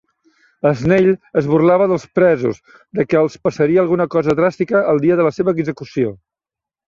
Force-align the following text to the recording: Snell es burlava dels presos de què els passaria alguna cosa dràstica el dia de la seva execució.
Snell 0.77 1.09
es 1.41 1.49
burlava 1.51 1.87
dels 1.91 2.05
presos 2.19 2.57
de 2.99 3.05
què 3.11 3.19
els 3.19 3.37
passaria 3.47 3.83
alguna 3.83 4.07
cosa 4.15 4.35
dràstica 4.41 4.83
el 4.95 5.03
dia 5.07 5.19
de 5.21 5.27
la 5.29 5.35
seva 5.39 5.57
execució. 5.59 6.15